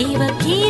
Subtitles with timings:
[0.00, 0.69] देवकी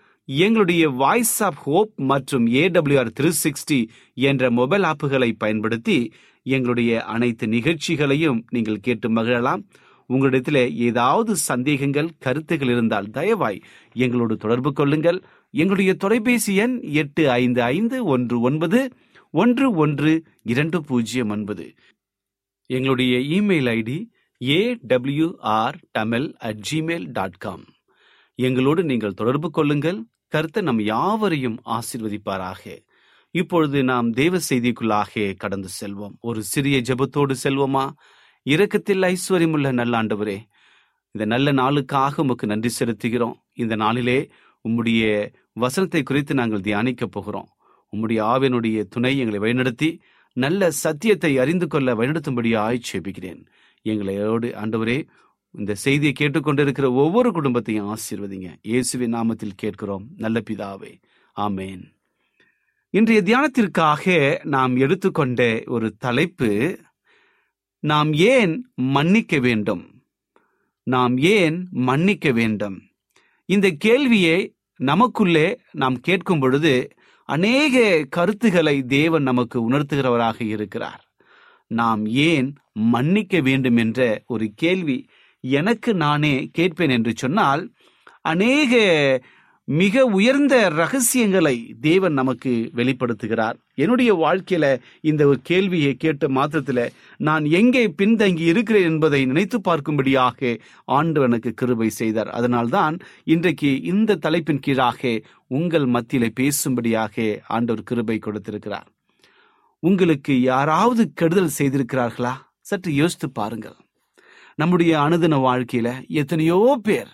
[0.39, 3.79] எங்களுடைய voice of hope மற்றும் AWR three sixty
[4.13, 6.11] என்ற மொபைல் ஆப்புகளை பயன்படுத்தி
[6.43, 9.61] எங்களுடைய அனைத்து நிகழ்ச்சிகளையும் நீங்கள் கேட்டு மகிழலாம்.
[10.05, 13.59] உங்களிடத்தில் ஏதாவது சந்தேகங்கள் கருத்துகள் இருந்தால் தயவாய்
[13.93, 15.19] எங்களோடு தொடர்பு கொள்ளுங்கள்.
[15.49, 18.81] எங்களுடைய தொலைபேசி எண் எட்டு ஐந்து ஐந்து ஒன்று ஒன்பது
[19.31, 21.73] ஒன்று ஒன்று இரண்டு பூஜ்ஜியம் ஒன்பது.
[22.69, 23.99] எங்களுடைய email ID
[24.41, 27.65] AWR Tamil at Gmail dot com
[28.35, 29.99] எங்களோடு நீங்கள் தொடர்பு கொள்ளுங்கள்.
[30.33, 32.63] கருத்தை நம் யாவரையும் ஆசிர்வதிப்பாராக.
[33.35, 36.15] இப்பொழுது நாம் தேவ செய்திக்குள்ளாக கடந்து செல்வோம்.
[36.19, 37.85] ஒரு சிறிய ஜபத்தோடு செல்வோமா?
[38.45, 40.37] இரக்கத்தில் ஐஸ்வர்யமுள்ள நல்ல ஆண்டவரே
[41.15, 43.35] இந்த நல்ல நாளுக்காக உமக்கு நன்றி செலுத்துகிறோம்.
[43.53, 44.19] இந்த நாளிலே
[44.65, 45.01] உம்முடைய
[45.53, 47.49] வசனத்தை குறித்து நாங்கள் தியானிக்க போகிறோம்.
[47.93, 49.89] உம்முடைய ஆவினுடைய துணை எங்களை வழிநடத்தி
[50.37, 53.41] நல்ல சத்தியத்தை அறிந்து கொள்ள வழிநடத்தும்படி ஆய்ச்சேபிக்கிறேன்
[53.85, 54.97] எங்களையோடு ஆண்டவரே
[55.51, 58.55] இந்த செய்தியை கேட்டுக்கொண்டிருக்கிற ஒவ்வொரு குடும்பத்தையும் ஆசீர்வதிங்க.
[58.61, 60.07] இயேசுவின் நாமத்தில் கேட்கிறோம்.
[60.17, 61.01] நல்ல பிதாவே.
[61.35, 61.81] ஆமேன்.
[62.89, 66.79] இன்றைய தியானத்திற்காக நாம் எடுத்துக்கொண்ட ஒரு தலைப்பு
[67.79, 70.03] நாம் ஏன் மன்னிக்க வேண்டும்?
[70.83, 72.81] நாம் ஏன் மன்னிக்க வேண்டும்?
[73.45, 76.89] இந்த கேள்வியை நமக்குள்ளே நாம் கேட்கும் பொழுது
[77.25, 81.13] அநேக கருத்துக்களை தேவன் நமக்கு உணர்த்துகிறவராக இருக்கிறார்.
[81.67, 85.07] நாம் ஏன் மன்னிக்க வேண்டும் என்ற ஒரு கேள்வி
[85.41, 87.71] எனக்கு நானே கேட்பேன் என்று சொன்னால்
[88.21, 88.73] அநேக
[89.63, 93.53] மிக உயர்ந்த ரகசியங்களை தேவன் நமக்கு வெளிப்படுத்துகிறார்.
[93.75, 101.21] என்னுடைய வாழ்க்கையில இந்த ஒரு கேள்வியை கேட்ட மாத்திரத்துல நான் எங்கே பின்தங்கி இருக்கிறேன் என்பதை நினைத்து பார்க்கும்படியாக ஆண்டு
[101.21, 102.29] எனக்கு கிருபை செய்தார்.
[102.29, 108.87] அதனால்தான் இன்றைக்கு இந்த தலைப்பின் கீழாக உங்கள் மத்தியில பேசும்படியாக ஆண்டவர் கிருபை கொடுத்திருக்கிறார்.
[109.79, 112.33] உங்களுக்கு யாராவது கெடுதல் செய்திருக்கிறார்களா?
[112.61, 113.75] சற்று யோசித்து பாருங்கள்.
[114.61, 115.89] நம்முடைய அனுதின வாழ்க்கையில
[116.21, 117.11] எத்தனையோ பேர்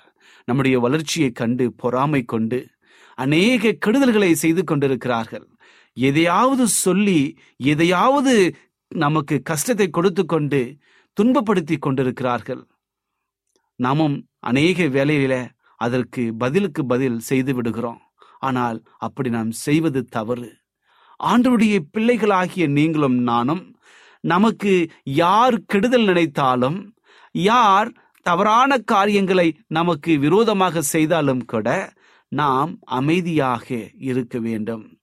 [0.47, 2.59] நம்முடைய வளர்ச்சியை கண்டு பொறாமை கொண்டு
[3.17, 5.45] அநேக கெடுதல்களை செய்து கொண்டிருக்கிறார்கள்.
[5.97, 7.19] எதையாவது சொல்லி
[7.71, 8.33] எதையாவது
[8.91, 10.59] நமக்கு கஷ்டத்தை கொடுத்து கொண்டு
[11.17, 12.63] துன்பப்படுத்தி கொண்டிருக்கிறார்கள்.
[13.79, 14.17] நாமும்
[14.49, 15.35] அநேக வேலையில
[15.81, 18.01] அதற்கு பதிலுக்கு பதில் செய்து விடுகிறோம்.
[18.39, 20.49] ஆனால் அப்படி நாம் செய்வது தவறு.
[21.19, 23.63] ஆண்டவருடைய பிள்ளைகளாகிய நீங்களும் நானும்
[24.23, 24.73] நமக்கு
[25.21, 26.77] யார் கெடுதல் நினைத்தாலும்
[27.31, 27.89] யார்
[28.21, 31.93] தவறான காரியங்களை நமக்கு விரோதமாக செய்தாலும் கூட
[32.31, 33.67] நாம் அமைதியாக
[33.97, 34.99] இருக்க வேண்டும்.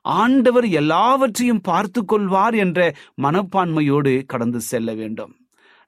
[0.00, 5.32] ஆண்டவர் எல்லாவற்றையும் பார்த்து கொள்வார் என்ற மனப்பான்மையோடு கடந்து செல்ல வேண்டும்.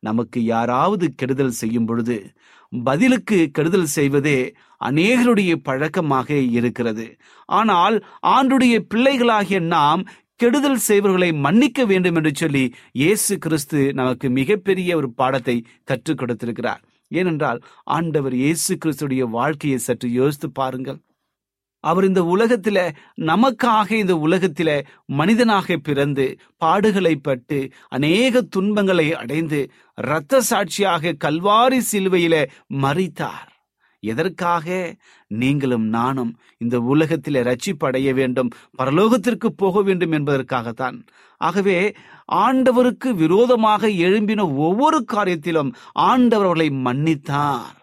[0.01, 2.33] நமக்கு யாராவது கெடுதல் செய்யும் பொழுது
[2.73, 7.07] பதிலுக்கு கெடுதல் செய்வதே அநேகருடைய பழக்கமாக இருக்கிறது.
[7.45, 10.09] ஆனால் ஆண்டுடைய பிள்ளைகளாகிய நாம்
[10.41, 16.83] கெடுதல் செய்வர்களை மன்னிக்க வேண்டும் என்று சொல்லி இயேசு கிறிஸ்து நமக்கு மிகப்பெரிய ஒரு பாடத்தை கற்றுக் கொடுத்திருக்கிறார்.
[17.11, 21.01] ஏனென்றால் ஆண்டவர் இயேசு கிறிஸ்துடைய வாழ்க்கையை சற்று யோசித்து பாருங்கள்.
[21.85, 22.79] அவர் இந்த உலகத்தில
[23.17, 24.71] நமக்காக இந்த உலகத்தில
[25.07, 26.27] மனிதனாக பிறந்து
[26.65, 29.61] பாடுகளை பட்டு அநேக துன்பங்களை அடைந்து
[29.99, 32.35] இரத்த சாட்சியாக கல்வாரி சிலுவையில
[32.85, 33.49] மறித்தார்
[34.03, 34.67] எதற்காக
[35.31, 40.99] நீங்களும் நானும் இந்த உலகத்திலே ரட்சிப்படைய வேண்டும் பரலோகத்திற்கு போக வேண்டும் என்பதற்காகத்தான்.
[41.41, 41.79] ஆகவே
[42.33, 45.73] ஆண்டவருக்கு விரோதமாக எழும்பின ஒவ்வொரு காரியத்திலும்
[46.11, 47.77] ஆண்டவர்களை மன்னித்தார்.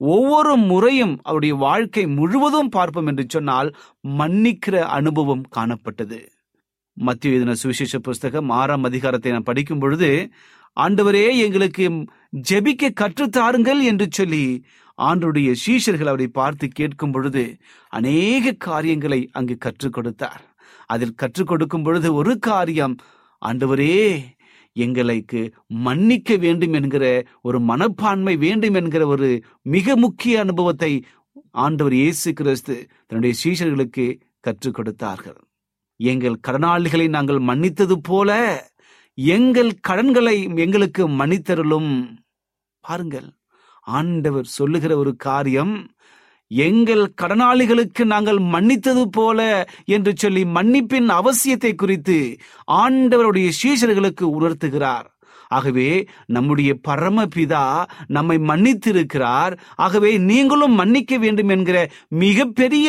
[0.00, 3.70] ஒவ்வொரு முறையும் அவருடைய வாழ்க்கை முழுவதும் பார்ப்போம் என்று சொன்னால்
[4.18, 6.18] மன்னிக்கிற அனுபவம் காணப்பட்டது.
[6.96, 10.10] மத்திய எழுதின சுவிசேஷ புஸ்தகம் ஆறாம் அதிகாரத்தை நான் படிக்கும் பொழுது
[10.76, 11.84] ஆண்டவரே எங்களுக்கு
[12.50, 14.44] ஜெபிக்க கற்றுத்தாருங்கள் என்று சொல்லி
[15.02, 17.42] ஆண்டுடைய சீஷர்கள் அவரை பார்த்து கேட்கும் பொழுது
[17.88, 20.42] அநேக காரியங்களை அங்கு கற்றுக் கொடுத்தார்.
[20.86, 22.94] அதில் கற்றுக் கொடுக்கும் பொழுது ஒரு காரியம்
[23.42, 23.96] ஆண்டவரே
[24.76, 27.04] எங்களுக்கு மன்னிக்க வேண்டும் என்கிற
[27.42, 29.28] ஒரு மனப்பான்மை வேண்டும் என்கிற ஒரு
[29.62, 30.92] மிக முக்கிய அனுபவத்தை
[31.50, 32.74] ஆண்டவர் இயேசு கிறிஸ்து
[33.06, 34.06] தன்னுடைய சீஷர்களுக்கு
[34.40, 35.38] கற்றுக் கொடுத்தார்கள்.
[36.00, 38.30] எங்கள் கடனாளிகளை நாங்கள் மன்னித்தது போல
[39.14, 41.92] எங்கள் கடன்களை எங்களுக்கு மன்னித்தருளும்.
[42.80, 43.28] பாருங்கள்
[43.86, 45.74] ஆண்டவர் சொல்லுகிற ஒரு காரியம்
[46.50, 52.18] எங்கள் கடனாளிகளுக்கு நாங்கள் மன்னித்தது போல என்று சொல்லி மன்னிப்பின் அவசியத்தை குறித்து
[52.72, 55.06] ஆண்டவருடைய சீஷர்களுக்கு உணர்த்துகிறார்.
[55.48, 55.88] ஆகவே
[56.26, 57.64] நம்முடைய பரமபிதா
[58.06, 59.54] நம்மை மன்னித்திருக்கிறார்.
[59.76, 61.78] ஆகவே நீங்களும் மன்னிக்க வேண்டும் என்கிற
[62.08, 62.88] மிகப்பெரிய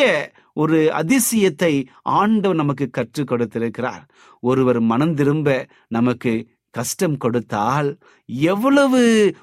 [0.52, 4.02] ஒரு அதிசயத்தை ஆண்டவர் நமக்கு கற்றுக் கொடுத்திருக்கிறார்.
[4.42, 6.32] ஒருவர் மனம் திரும்ப நமக்கு
[6.70, 7.98] கஷ்டம் கொடுத்தால்
[8.28, 9.00] எவ்வளவு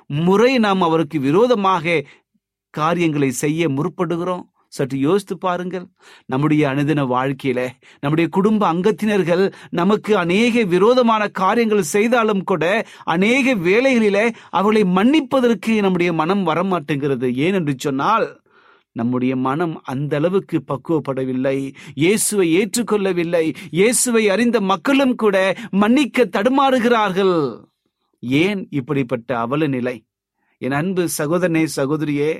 [0.07, 2.03] முறை நாம் அவருக்கு விரோதமாக
[2.69, 4.43] காரியங்களை செய்ய முற்படுகிறோம்?
[4.67, 5.85] சற்று யோசித்து பாருங்கள்.
[6.25, 7.59] நம்முடைய அனுதின வாழ்க்கையில
[7.99, 14.17] நம்முடைய குடும்ப அங்கத்தினர்கள் நமக்கு அநேக விரோதமான காரியங்கள் செய்தாலும் கூட அநேக வேலைகளில
[14.49, 17.29] அவர்களை மன்னிப்பதற்கு நம்முடைய மனம் வரமாட்டேங்கிறது.
[17.35, 18.27] ஏன் என்று சொன்னால்
[18.95, 21.57] நம்முடைய மனம் அந்த அளவுக்கு பக்குவப்படவில்லை.
[21.95, 23.45] இயேசுவை ஏற்றுக்கொள்ளவில்லை.
[23.71, 25.37] இயேசுவை அறிந்த மக்களும் கூட
[25.71, 27.37] மன்னிக்க தடுமாறுகிறார்கள்.
[28.19, 29.95] ஏன் இப்படிப்பட்ட அவல நிலை?
[30.61, 32.33] என் அன்பு சகோதரனே சகோதரியே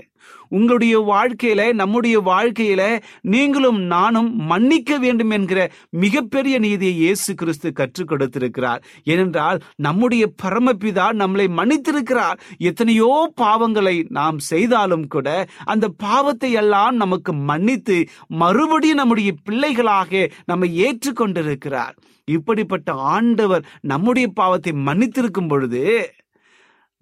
[0.50, 8.81] உங்களுடைய வாழ்க்கையில நம்முடைய வாழ்க்கையில நீங்களும் நானும் மன்னிக்க வேண்டும் என்கிற மிகப்பெரிய நீதியை இயேசு கிறிஸ்து கற்றுக் கொடுத்திருக்கிறார்.
[9.03, 12.39] ஏனென்றால் நம்முடைய பரமபிதா நம்மளை மன்னித்திருக்கிறார்.
[12.57, 15.27] எத்தனையோ பாவங்களை நாம் செய்தாலும் கூட
[15.65, 21.95] அந்த பாவத்தை எல்லாம் நமக்கு மன்னித்து மறுபடியும் நம்முடைய பிள்ளைகளாக நம்மை ஏற்றுக்கொண்டிருக்கிறார்.
[22.27, 25.84] இப்படிப்பட்ட ஆண்டவர் நம்முடைய பாவத்தை மன்னித்திருக்கும் பொழுது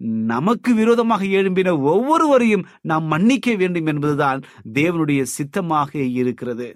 [0.00, 4.40] நமக்கு விரோதமாக எழும்பின ஒவ்வொருவரையும் நாம் மன்னிக்க வேண்டும் என்பதுதான்
[4.74, 6.68] தேவனுடைய சித்தமாக இருக்கிறது.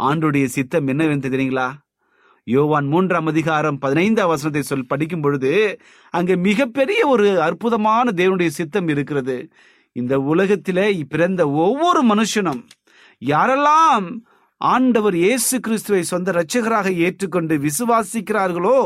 [0.00, 1.68] ஆண்டுடைய சித்தம் என்னவென்று தெரியுங்களா?
[2.46, 5.52] யோவான் மூன்றாம் அதிகாரம் பதினைந்தாம் வசனத்தை சொல் படிக்கும் பொழுது
[6.14, 9.36] அங்கே மிகப்பெரிய ஒரு அற்புதமான தேவனுடைய சித்தம் இருக்கிறது.
[9.96, 12.60] இந்த உலகத்திலே பிறந்த ஒவ்வொரு மனுஷனும்
[13.22, 14.06] யாரெல்லாம்
[14.60, 18.78] ஆண்டவர் இயேசு கிறிஸ்துவை சொந்த இரட்சகராக ஏற்றுக்கொண்டு விசுவாசிக்கிறார்களோ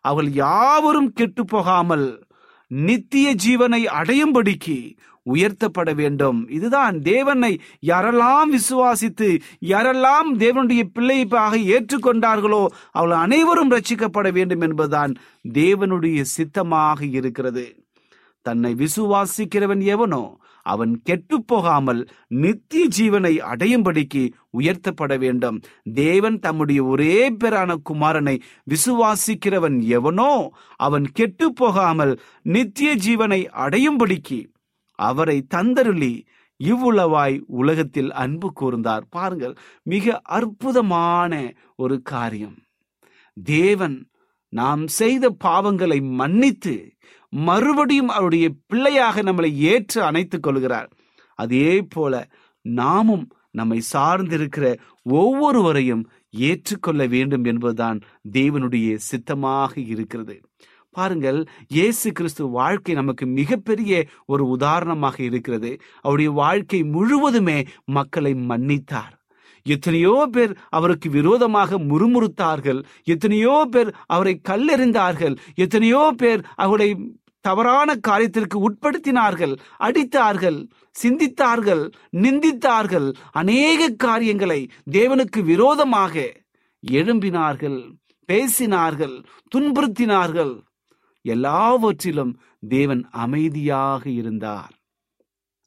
[0.00, 2.06] அவள் யாவரும் கெட்டு போகாமல்
[2.70, 4.96] நித்திய ஜீவனை அடையும்படிக்கு
[5.26, 6.50] உயர்த்தப்பட வேண்டும்.
[6.50, 15.14] இதுதான் தேவனை யாரெல்லாம் விசுவாசித்து யாரெல்லாம் தேவனுடைய பிள்ளைப்பாக ஏற்றுக்கொண்டார்களோ அவள் அனைவரும் ரட்சிக்கப்பட வேண்டும் என்பதுதான்
[15.48, 17.84] தேவனுடைய சித்தமாக இருக்கிறது.
[18.42, 24.22] தன்னை விசுவாசிக்கிறவன் எவனோ அவன் கெட்டுப்போகாமல் நித்திய ஜீவனை அடையும்படிக்கு
[24.58, 25.58] உயர்த்தப்பட வேண்டும்.
[25.94, 28.36] தேவன் தம்முடைய ஒரே பேரான குமாரனை
[28.70, 34.40] விசுவாசிக்கிறவன் எவனோ அவன் கெட்டுப்போகாமல் நித்திய ஜீவனை அடையும்படிக்கு
[34.94, 36.12] அவரை தந்தருளி
[36.60, 39.04] இவ்வுளவாய் உலகத்தில் அன்பு கூர்ந்தார்.
[39.10, 42.58] பாருங்கள் மிக அற்புதமான ஒரு காரியம்.
[43.36, 43.96] தேவன்
[44.52, 46.74] நாம் செய்த பாவங்களை மன்னித்து
[47.32, 50.88] மறுபடியும் அவருடைய பிள்ளையாக நம்மளை ஏற்று அணைத்துக் கொள்கிறார்.
[51.34, 52.28] அதே போல
[52.62, 58.00] நாமும் நம்மை சார்ந்திருக்கிற ஒவ்வொருவரையும் ஏற்றுக்கொள்ள வேண்டும் என்பதுதான்
[58.32, 60.40] தேவனுடைய சித்தமாக இருக்கிறது.
[60.90, 65.70] பாருங்கள் இயேசு கிறிஸ்து வாழ்க்கை நமக்கு மிகப்பெரிய ஒரு உதாரணமாக இருக்கிறது.
[66.00, 69.14] அவருடைய வாழ்க்கை முழுவதுமே மக்களை மன்னித்தார்.
[69.62, 72.84] எத்தனையோ பேர் அவருக்கு விரோதமாக முறுமுறுத்தார்கள்.
[73.04, 75.38] எத்தனையோ பேர் அவரை கல்லெறிந்தார்கள்.
[75.54, 76.96] எத்தனையோ பேர் அவரை
[77.40, 80.68] தவறான காரியத்திற்கு உட்படுத்தினார்கள் அடித்தார்கள்
[81.02, 83.14] சிந்தித்தார்கள் நிந்தித்தார்கள்.
[83.30, 86.14] அநேக காரியங்களை தேவனுக்கு விரோதமாக
[86.90, 87.80] எழும்பினார்கள்
[88.28, 90.62] பேசினார்கள் துன்புறுத்தினார்கள்.
[91.22, 94.74] எல்லாவற்றிலும் தேவன் அமைதியாக இருந்தார்.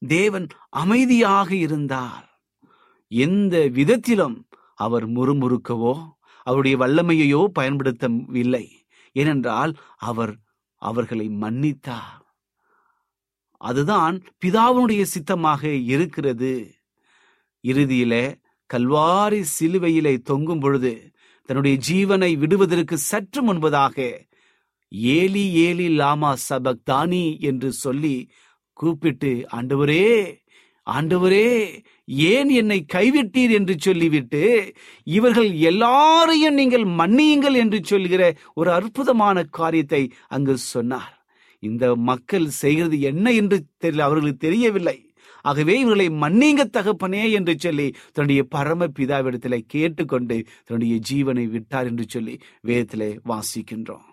[0.01, 2.25] தேவன் அமைதியாக இருந்தார்.
[3.07, 5.95] எந்த விதத்திலும் அவர் முறுமுறுக்கவோ
[6.43, 8.65] அவருடைய வல்லமையையோ பயன்படுத்தவில்லை.
[9.11, 10.33] ஏனென்றால் அவர்
[10.83, 12.19] அவர்களை மன்னித்தார்
[13.61, 15.61] அதுதான் பிதாவுடைய சித்தமாக
[15.93, 16.53] இருக்கிறது.
[17.63, 18.13] இறுதியில
[18.69, 20.93] கல்வாரி சிலுவையிலே தொங்கும் பொழுது
[21.49, 23.95] தன்னுடைய ஜீவனை விடுவதற்கு சற்று முன்பதாக
[25.13, 28.15] ஏலி ஏலி லாமா சபக்தானி என்று சொல்லி
[28.77, 30.05] கூப்பிட்டு ஆண்டவரே
[30.87, 31.47] ஆண்டவரே
[32.07, 40.57] ஏன் என்னை கைவிட்டீர் என்று சொல்லிவிட்டு இவர்கள் எல்லாரையும் நீங்கள் மன்னியுங்கள் என்று சொல்கிற ஒரு அற்புதமான காரியத்தை அங்கு
[40.57, 41.13] சொன்னார்.
[41.59, 44.97] இந்த மக்கள் செய்கிறது என்ன என்று தெரியல அவர்களுக்கு தெரியவில்லை.
[45.41, 52.35] ஆகவே இவர்களை மன்னிங்க தகப்பனே என்று சொல்லி தன்னுடைய பரம பிதாவிடத்திலே கேட்டுக்கொண்டு தன்னுடைய ஜீவனை விட்டார் என்று சொல்லி
[52.67, 54.07] வேதத்திலே வாசிக்கின்றோம்.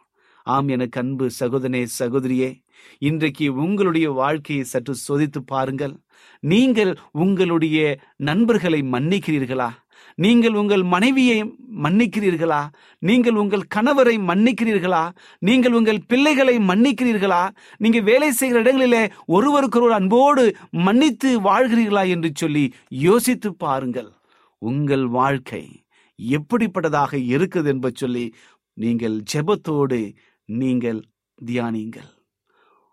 [0.45, 2.63] ஆம் எனக்கு அன்பு சகோதரனே சகோதரியே
[2.99, 5.95] இன்றைக்கு உங்களுடைய வாழ்க்கையை சற்று சோதித்து பாருங்கள்.
[6.41, 9.71] நீங்கள் உங்களுடைய நண்பர்களை மன்னிக்கிறீர்களா?
[10.15, 11.45] நீங்கள் உங்கள் மனைவியை
[11.85, 12.69] மன்னிக்கிறீர்களா?
[12.99, 15.11] நீங்கள் உங்கள் கணவரை மன்னிக்கிறீர்களா?
[15.39, 17.51] நீங்கள் உங்கள் பிள்ளைகளை மன்னிக்கிறீர்களா?
[17.77, 24.11] நீங்கள் வேலை செய்கிற இடங்களிலே ஒருவருக்கொருவர் அன்போடு மன்னித்து வாழ்கிறீர்களா என்று சொல்லி யோசித்து பாருங்கள்.
[24.59, 25.85] உங்கள் வாழ்க்கை
[26.19, 28.35] எப்படிப்பட்டதாக இருக்குது என்பது சொல்லி
[28.75, 30.15] நீங்கள் ஜெபத்தோடு
[30.59, 31.01] நீங்கள்
[31.39, 32.11] தியானியுங்கள்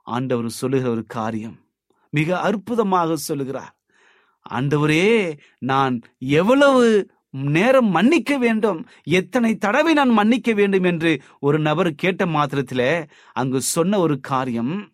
[0.01, 1.57] ஆண்டவர் சொல்லுகிற ஒரு காரியம்
[2.09, 3.73] மிக அற்புதமாக சொல்லுகிறார்.
[4.49, 12.25] ஆண்டவரே நான் எவ்வளவு நேரம் மன்னிக்க வேண்டும் எத்தனை தடவை நான் மன்னிக்க வேண்டும் என்று ஒரு நபர் கேட்ட
[12.25, 14.93] மாத்திரத்தில அங்கு சொன்ன ஒரு காரியம்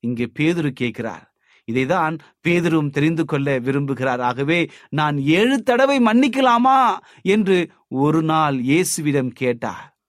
[0.00, 1.24] இங்கே பேதுரு கேட்கிறார்.
[1.68, 4.20] இதைதான் பேதுரும் தெரிந்து கொள்ள விரும்புகிறார்.
[4.20, 9.99] ஆகவே நான் ஏழு தடவை மன்னிக்கலாமா என்று ஒரு நாள் இயேசுவிடம் கேட்டார்.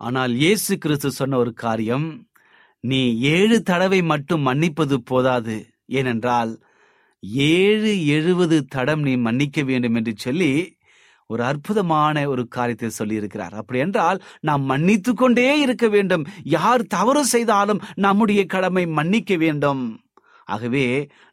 [0.00, 2.06] ஆனால் இயேசு கிறிஸ்து சொன்ன ஒரு காரியம்
[2.84, 3.00] நீ
[3.36, 5.56] ஏழு தடவை மட்டும் மன்னிப்பது போதாது.
[5.98, 6.52] ஏனென்றால்
[7.54, 10.50] ஏழு எழுபது தடம் நீ மன்னிக்க வேண்டும் என்று சொல்லி
[11.30, 13.54] ஒரு அற்புதமான ஒரு காரியத்தை சொல்லியிருக்கிறார்.
[13.54, 16.24] அப்படி என்றால் நாம் மன்னித்து கொண்டே இருக்க வேண்டும்.
[16.56, 19.82] யார் தவறு செய்தாலும் நம்முடைய கடமை மன்னிக்க வேண்டும்.
[20.44, 20.86] ஆகவே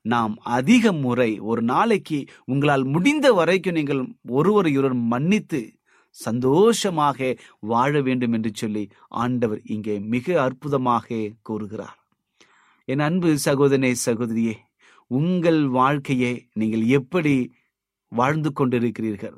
[0.05, 4.01] நாம் அதிக முறை ஒரு நாளைக்கு உங்களால் முடிந்த வரைக்கும் நீங்கள்
[4.39, 5.61] ஒருவர் மன்னித்து
[6.15, 11.97] சந்தோஷமாக வாழ வேண்டும் என்று சொல்லி ஆண்டவர் இங்கே மிக அற்புதமாக கூறுகிறார்.
[12.85, 14.55] என் அன்பு சகோதரனே சகோதரியே
[15.07, 17.53] உங்கள் வாழ்க்கையை நீங்கள் எப்படி
[18.11, 19.37] வாழ்ந்து கொண்டிருக்கிறீர்கள்?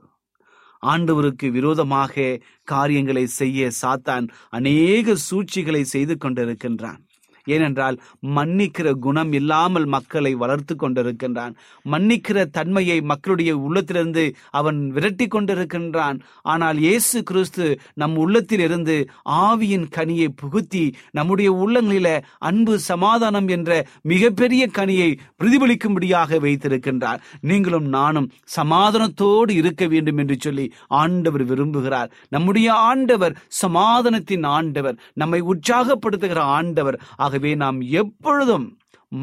[0.83, 7.01] ஆண்டவருக்கு விரோதமாக காரியங்களை செய்ய சாத்தான் அநேக சூழ்ச்சிகளை செய்து கொண்டிருக்கின்றான்.
[7.45, 7.97] ஏனென்றால்
[8.36, 11.53] மன்னிக்கிற குணம் இல்லாமல் மக்களை வளர்த்து கொண்டிருக்கின்றான்.
[11.91, 16.19] மன்னிக்கிற தன்மையை மக்களுடைய உள்ளத்திலிருந்து அவன் விரட்டி கொண்டிருக்கின்றான்.
[16.41, 24.67] ஆனால் இயேசு கிறிஸ்து நம் உள்ளத்தில் இருந்து ஆவியின் கனியை புகுத்தி நம்முடைய உள்ளங்களில அன்பு சமாதானம் என்ற மிகப்பெரிய
[24.67, 27.21] கனியை பிரதிபலிக்கும்படியாக வைத்திருக்கின்றார்.
[27.41, 32.10] நீங்களும் நானும் சமாதானத்தோடு இருக்க வேண்டும் என்று சொல்லி ஆண்டவர் விரும்புகிறார்.
[32.29, 36.99] நம்முடைய ஆண்டவர் சமாதானத்தின் ஆண்டவர் நம்மை உற்சாகப்படுத்துகிற ஆண்டவர்.
[37.15, 38.65] ஆக ஆகவே நாம் எப்பொழுதும்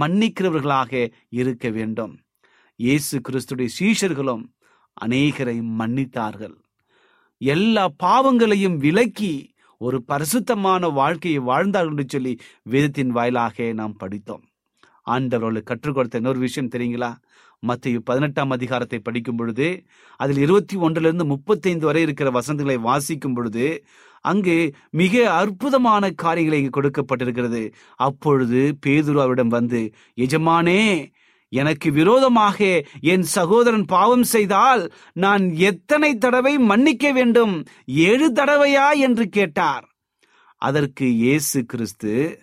[0.01, 0.93] மன்னிக்கிறவர்களாக
[1.41, 2.13] இருக்க வேண்டும்.
[2.81, 4.43] இயேசு கிறிஸ்துடைய சீஷர்களும்
[4.97, 6.57] அநேகரை மன்னித்தார்கள்.
[7.41, 9.33] எல்லா பாவங்களையும் விலக்கி
[9.81, 12.35] ஒரு பரிசுத்தமான வாழ்க்கையை வாழ்ந்தார்கள் என்று சொல்லி
[12.73, 14.45] வேதத்தின் வாயிலாக நாம் படித்தோம்.
[15.07, 17.11] ஆண்டவர்களுக்கு கற்றுக் கொடுத்த இன்னொரு விஷயம் தெரியுங்களா?
[17.63, 19.67] மத்திய பதினெட்டாம் அதிகாரத்தை படிக்கும் பொழுது
[20.21, 23.67] அதில் இருபத்தி ஒன்றிலிருந்து முப்பத்தைந்து வரை இருக்கிற வசந்தங்களை வாசிக்கும் பொழுது
[24.23, 24.57] அங்கு
[24.91, 27.63] மிக அற்புதமான காரியங்களை இங்கு கொடுக்கப்பட்டிருக்கிறது.
[27.97, 31.11] அப்பொழுது பேதுரு அவரிடம் வந்து எஜமானே
[31.53, 37.65] எனக்கு விரோதமாக என் சகோதரன் பாவம் செய்தால் நான் எத்தனை தடவை மன்னிக்க வேண்டும்?
[37.87, 38.87] ஏழு தடவையா?
[38.99, 39.85] என்று கேட்டார்.
[40.57, 42.39] அதற்கு இயேசு கிறிஸ்து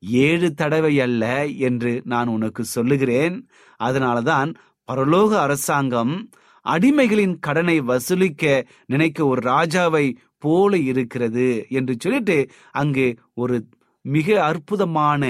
[0.00, 3.36] ஏழு தடவை அல்ல என்று நான் உனக்கு சொல்லுகிறேன்.
[3.82, 4.54] அதனாலதான்
[4.92, 6.28] பரலோக அரசாங்கம்
[6.64, 12.38] அடிமைகளின் கடனை வசூலிக்க நினைக்க ஒரு ராஜாவை போல இருக்கிறது என்று சொல்லிட்டு
[12.72, 13.56] அங்கு ஒரு
[14.04, 15.22] மிக அற்புதமான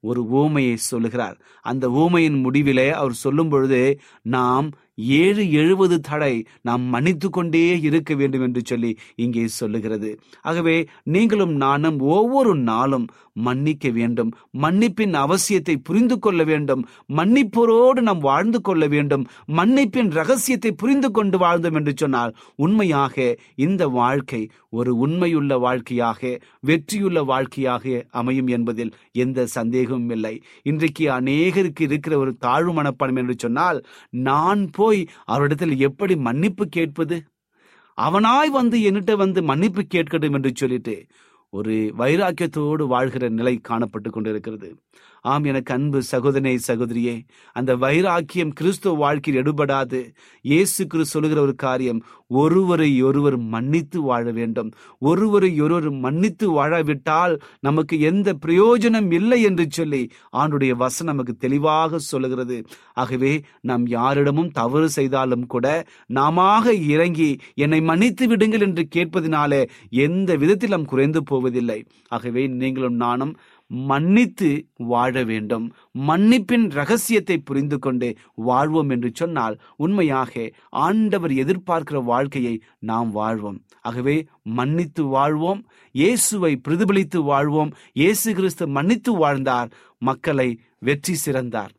[0.00, 1.36] ஒரு ஊமையை சொல்லுகிறார்.
[1.62, 3.80] அந்த ஊமையின் முடிவிலே அவர் சொல்லும் பொழுது
[4.36, 4.66] நாம்
[4.98, 10.10] ஏழு எழுபது தடை நாம் மன்னித்து கொண்டே இருக்க வேண்டும் என்று சொல்லி இங்கே சொல்லுகிறது.
[10.42, 14.30] ஆகவே நீங்களும் நானும் ஒவ்வொரு நாளும் மன்னிக்க வேண்டும்.
[14.62, 16.82] மன்னிப்பின் அவசியத்தை புரிந்து கொள்ள வேண்டும்.
[17.16, 19.26] மன்னிப்போரோடு நாம் வாழ்ந்து கொள்ள வேண்டும்.
[19.52, 28.04] மன்னிப்பின் ரகசியத்தை புரிந்து கொண்டு வாழ்ந்தோம் என்று சொன்னால் உண்மையாக இந்த வாழ்க்கை ஒரு உண்மையுள்ள வாழ்க்கையாக வெற்றியுள்ள வாழ்க்கையாக
[28.10, 30.42] அமையும் என்பதில் எந்த சந்தேகமும் இல்லை.
[30.62, 37.18] இன்றைக்கு அநேகருக்கு இருக்கிற ஒரு தாழ்வு மனப்பான்மை என்று சொன்னால் நான் போய் அவரிடத்தில் எப்படி மன்னிப்பு கேட்பது?
[37.98, 40.96] அவனாய் வந்து என்னிட்ட வந்து மன்னிப்பு கேட்கட்டும் என்று சொல்லிட்டு
[41.52, 44.68] ஒரு வைராக்கியத்தோடு வாழ்கிற நிலை காணப்பட்டு கொண்டிருக்கிறது.
[45.30, 47.14] ஆம் எனக்கு அன்பு சகோதரனே சகோதரியே
[47.56, 50.00] அந்த வைராக்கியம் கிறிஸ்துவ வாழ்க்கையில் எடுபடாது.
[50.44, 52.00] இயேசு கிறிஸ்து சொல்லுகிற ஒரு காரியம்
[52.40, 54.70] ஒருவரை ஒருவர் மன்னித்து வாழ வேண்டும்.
[55.02, 62.58] ஒருவரை ஒருவர் மன்னித்து வாழாவிட்டால் நமக்கு எந்த பிரயோஜனம் இல்லை என்று சொல்லி ஆண்டுடைய வசனம் நமக்கு தெளிவாக சொல்லுகிறது.
[62.94, 65.66] ஆகவே நாம் யாரிடமும் தவறு செய்தாலும் கூட
[66.18, 67.30] நாமாக இறங்கி
[67.64, 69.62] என்னை மன்னித்து விடுங்கள் என்று கேட்பதினாலே
[70.06, 71.78] எந்த விதத்தில் நாம் குறைந்து போவதில்லை.
[72.08, 73.34] ஆகவே நீங்களும் நானும்
[73.66, 75.74] மன்னித்து வாழ வேண்டும்.
[75.98, 83.64] மன்னிப்பின் ரகசியத்தை புரிந்து கொண்டு வாழ்வோம் என்று சொன்னால் உண்மையாக ஆண்டவர் எதிர்பார்க்கிற வாழ்க்கையை நாம் வாழ்வோம்.
[83.82, 91.72] ஆகவே மன்னித்து வாழ்வோம் இயேசுவை பிரதிபலித்து வாழ்வோம் இயேசு கிறிஸ்து மன்னித்து வாழ்ந்தார் மக்களை வெற்றி சிறந்தார்.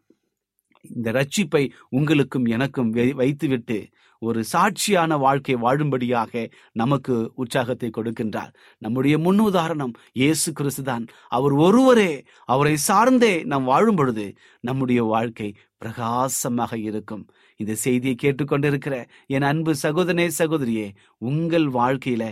[0.95, 3.88] இந்த ரட்சிப்பை உங்களுக்கும் எனக்கும் வை- வைத்துவிட்டு
[4.21, 6.43] ஒரு சாட்சியான வாழ்க்கை வாழும்படியாக
[6.82, 8.51] நமக்கு உற்சாகத்தை கொடுக்கின்றார்.
[8.82, 11.06] நம்முடைய முன் உதாரணம் இயேசு கிறிஸ்துதான்
[11.38, 12.12] அவர் ஒருவரே
[12.45, 14.27] அவரை சார்ந்தே நாம் வாழும் பொழுது
[14.63, 17.25] நம்முடைய வாழ்க்கை பிரகாசமாக இருக்கும்.
[17.60, 18.95] இந்த செய்தியை கேட்டுக்கொண்டிருக்கிற
[19.36, 20.88] என் அன்பு சகோதரனே சகோதரியே
[21.30, 22.23] உங்கள் வாழ்க்கையில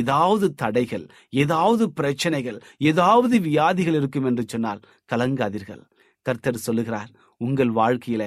[0.00, 1.06] ஏதாவது தடைகள்
[1.42, 2.58] ஏதாவது பிரச்சனைகள்
[2.90, 5.82] ஏதாவது வியாதிகள் இருக்கும் என்று சொன்னால் கலங்காதீர்கள்.
[6.26, 7.10] கர்த்தர் சொல்லுகிறார்
[7.46, 8.22] உங்கள் வாழ்க்கையில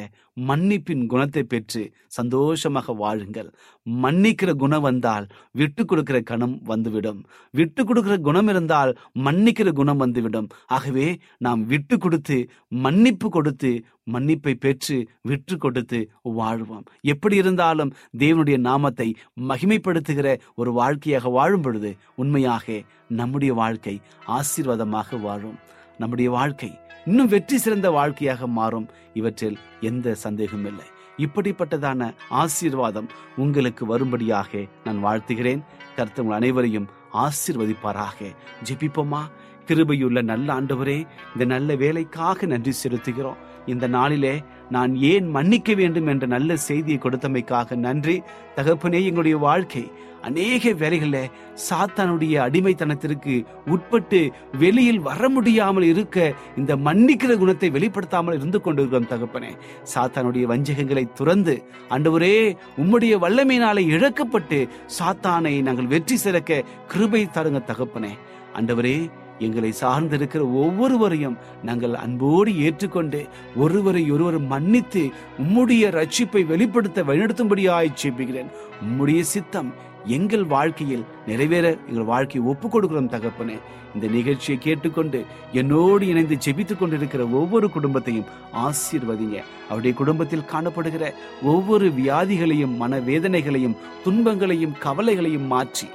[0.47, 1.81] மன்னிப்பின் குணத்தை பெற்று
[2.15, 3.49] சந்தோஷமாக வாழுங்கள்.
[3.85, 5.25] மன்னிக்கிற குணம் வந்தால்
[5.59, 7.19] விட்டு கொடுக்கிற கணம் வந்துவிடும்.
[7.53, 8.91] விட்டு கொடுக்கிற குணம் இருந்தால்
[9.25, 10.47] மன்னிக்கிற குணம் வந்துவிடும்.
[10.77, 11.07] ஆகவே
[11.45, 12.37] நாம் விட்டு கொடுத்து
[12.85, 13.71] மன்னிப்பு கொடுத்து
[14.13, 14.97] மன்னிப்பை பெற்று
[15.29, 15.99] விற்று கொடுத்து
[16.39, 16.85] வாழ்வோம்.
[17.13, 19.07] எப்படி இருந்தாலும் தேவனுடைய நாமத்தை
[19.51, 21.91] மகிமைப்படுத்துகிற ஒரு வாழ்க்கையாக வாழும் பொழுது
[22.23, 22.81] உண்மையாக
[23.21, 23.95] நம்முடைய வாழ்க்கை
[24.39, 25.57] ஆசீர்வாதமாக வாழும்.
[25.97, 28.89] நம்முடைய வாழ்க்கை இன்னும் வெற்றி சிறந்த வாழ்க்கையாக மாறும்.
[29.13, 30.85] இவற்றில் எந்த சந்தேகமும் இல்லை.
[31.17, 35.63] இப்படிப்பட்டதான ஆசீர்வாதம் உங்களுக்கு வரும்படியாக நான் வாழ்த்துகிறேன்.
[35.95, 38.35] கர்த்தர் அனைவரையும் ஆசீர்வதிப்பாராக.
[38.63, 39.21] ஜெபிப்போமா?
[39.67, 43.37] கிருபையுள்ள நல்ல ஆண்டவரே இந்த நல்ல வேலைக்காக நன்றி செலுத்துகிறோம்.
[43.65, 44.35] இந்த நாளிலே
[44.69, 48.17] நான் ஏன் மன்னிக்க வேண்டும் என்ற நல்ல செய்தியை கொடுத்தமைக்காக நன்றி.
[48.55, 49.83] தகப்பனே எங்களுடைய வாழ்க்கை
[50.27, 51.31] அநேக வேலைகளில்
[51.65, 53.33] சாத்தானுடைய அடிமைத்தனத்திற்கு
[53.73, 54.19] உட்பட்டு
[54.61, 59.51] வெளியில் வர முடியாமல் இருக்க இந்த மன்னிக்கிற குணத்தை வெளிப்படுத்தாமல் இருந்து கொண்டிருக்கிறோம் தகப்பனே.
[59.93, 61.55] சாத்தானுடைய வஞ்சகங்களை துறந்து
[61.89, 62.33] அண்டவரே
[62.77, 64.59] உம்முடைய வல்லமையினாலே இழக்கப்பட்டு
[64.99, 68.13] சாத்தானை நாங்கள் வெற்றி சிறக்க கிருபை தருங்க தகப்பனே.
[68.53, 68.97] அண்டவரே
[69.39, 75.09] எங்களை சார்ந்திருக்கிற ஒவ்வொருவரையும் நாங்கள் அன்போடு ஏற்றுக்கொண்டு ஒருவரை ஒருவர் மன்னித்து
[75.43, 78.51] உம்முடைய ரட்சிப்பை வெளிப்படுத்த வழிநடத்தும்படியாய் ஜெபிக்கிறேன்.
[78.85, 79.73] உம்முடைய சித்தம்
[80.05, 83.57] எங்கள் வாழ்க்கையில் நிறைவேற எங்கள் வாழ்க்கையை ஒப்புக் கொடுக்கிறோம் தகப்பனே.
[83.95, 89.37] இந்த நிகழ்ச்சியை கேட்டுக்கொண்டு என்னோடு இணைந்து ஜெபித்துக் கொண்டிருக்கிற ஒவ்வொரு குடும்பத்தையும் ஆசீர்வதிங்க.
[89.69, 95.87] அவருடைய குடும்பத்தில் காணப்படுகிற ஒவ்வொரு வியாதிகளையும் மனவேதனைகளையும் துன்பங்களையும் கவலைகளையும் மாற்றி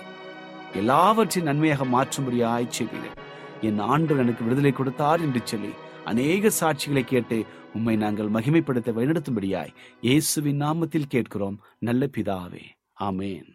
[0.75, 3.20] எல்லாவற்றையும் நன்மையாக மாற்றும்படியாய் செய்கிறேன்
[3.61, 5.71] என் ஆண்டு எனக்கு விடுதலை கொடுத்தார் என்று சொல்லி
[6.05, 7.45] அநேக சாட்சிகளை கேட்டு
[7.75, 11.61] உம்மை நாங்கள் மகிமைப்படுத்த வழிநடத்தும்படியாய் இயேசுவின் நாமத்தில் கேட்கிறோம்.
[11.79, 12.65] நல்ல பிதாவே.
[13.01, 13.49] ஆமேன்.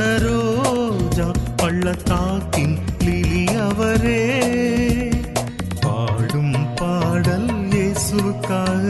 [0.00, 4.20] வனரோஜா பள்ளத்தாக்கின் லிலி அவரே.
[5.80, 8.86] பாடும் பாடல் இயேசுக்காக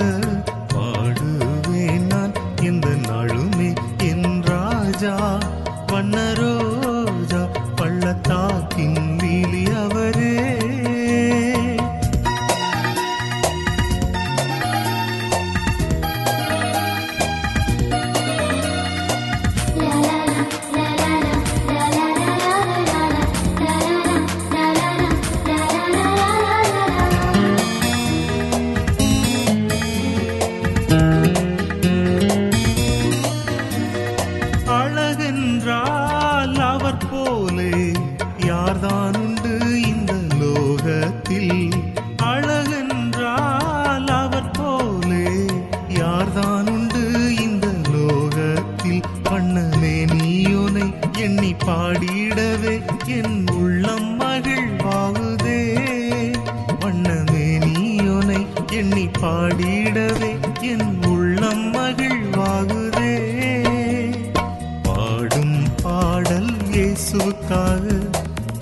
[67.73, 67.99] இயேசுவுக்காக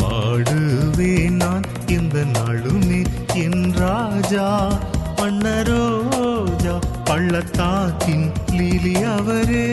[0.01, 3.01] பாடுவேன் நான் இந்த நாளுமே
[3.37, 4.49] என் ராஜா
[5.19, 9.67] மன்னரோஜா பள்ளத்தாக்கின் லீலி அவரே.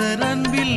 [0.00, 0.76] நேசர் அன்பில்